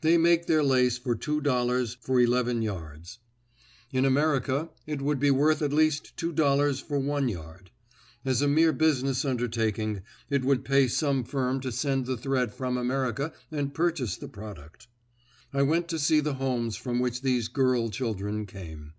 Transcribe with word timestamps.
They 0.00 0.18
make 0.18 0.46
their 0.46 0.64
lace 0.64 0.98
for 0.98 1.14
two 1.14 1.40
dollars 1.40 1.96
for 2.00 2.18
eleven 2.20 2.60
yards; 2.60 3.20
in 3.92 4.04
America 4.04 4.70
it 4.84 5.00
would 5.00 5.20
be 5.20 5.30
worth 5.30 5.62
at 5.62 5.72
least 5.72 6.16
two 6.16 6.32
dollars 6.32 6.80
for 6.80 6.98
one 6.98 7.28
yard. 7.28 7.70
As 8.24 8.42
a 8.42 8.48
mere 8.48 8.72
business 8.72 9.24
undertaking 9.24 10.02
it 10.28 10.44
would 10.44 10.64
pay 10.64 10.88
some 10.88 11.22
firm 11.22 11.60
to 11.60 11.70
send 11.70 12.06
the 12.06 12.16
thread 12.16 12.52
from 12.52 12.76
America 12.76 13.32
and 13.52 13.72
purchase 13.72 14.16
the 14.16 14.26
product. 14.26 14.88
I 15.52 15.62
went 15.62 15.86
to 15.90 16.00
see 16.00 16.18
the 16.18 16.34
homes 16.34 16.74
from 16.74 16.98
which 16.98 17.22
these 17.22 17.46
girl 17.46 17.90
children 17.90 18.46
came. 18.46 18.94